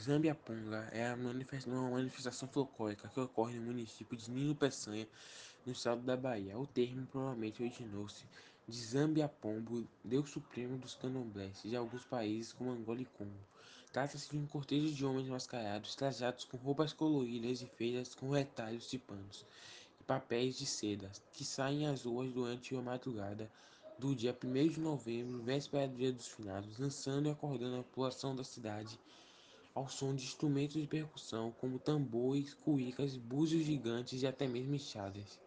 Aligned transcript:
Zambiaponga 0.00 0.88
é 0.92 1.12
uma 1.12 1.90
manifestação 1.90 2.48
folclórica 2.48 3.06
que 3.08 3.20
ocorre 3.20 3.56
no 3.56 3.66
município 3.66 4.16
de 4.16 4.30
Nilo 4.30 4.54
Peçanha, 4.54 5.06
no 5.66 5.72
estado 5.72 6.00
da 6.00 6.16
Bahia. 6.16 6.58
O 6.58 6.66
termo 6.66 7.06
provavelmente 7.06 7.62
originou-se 7.62 8.24
de 8.66 8.78
Zambiapombo, 8.78 9.86
deus 10.02 10.30
supremo 10.30 10.78
dos 10.78 10.94
candomblés 10.94 11.60
de 11.62 11.76
alguns 11.76 12.02
países 12.06 12.50
como 12.54 12.70
Angola 12.70 13.02
e 13.02 13.04
Congo. 13.04 13.44
Trata-se 13.92 14.30
de 14.30 14.38
um 14.38 14.46
cortejo 14.46 14.90
de 14.94 15.04
homens 15.04 15.28
mascarados, 15.28 15.94
trajados 15.94 16.46
com 16.46 16.56
roupas 16.56 16.94
coloridas 16.94 17.60
e 17.60 17.66
feitas 17.66 18.14
com 18.14 18.30
retalhos 18.30 18.88
de 18.88 18.98
panos 18.98 19.44
e 20.00 20.04
papéis 20.04 20.56
de 20.56 20.64
seda, 20.64 21.10
que 21.30 21.44
saem 21.44 21.86
às 21.86 22.04
ruas 22.04 22.32
durante 22.32 22.74
a 22.74 22.80
madrugada 22.80 23.50
do 23.98 24.14
dia 24.14 24.34
1 24.42 24.68
de 24.68 24.80
novembro, 24.80 25.42
véspera 25.42 25.86
do 25.86 25.96
Dia 25.96 26.10
dos 26.10 26.28
Finados, 26.28 26.78
dançando 26.78 27.28
e 27.28 27.32
acordando 27.32 27.76
a 27.76 27.82
população 27.82 28.34
da 28.34 28.44
cidade 28.44 28.98
ao 29.74 29.88
som 29.88 30.14
de 30.14 30.24
instrumentos 30.24 30.80
de 30.80 30.86
percussão 30.86 31.50
como 31.52 31.78
tambores, 31.78 32.54
cuícas, 32.54 33.16
búzios 33.16 33.64
gigantes 33.64 34.22
e 34.22 34.26
até 34.26 34.46
mesmo 34.46 34.74
enxadas. 34.74 35.40